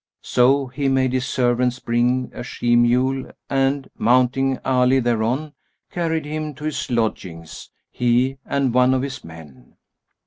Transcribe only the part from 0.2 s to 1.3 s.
So he made his